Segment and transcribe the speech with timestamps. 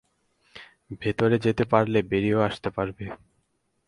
[1.01, 3.05] ভেতরে যেতে পারলে, বেরিয়েও আসতে পারবে।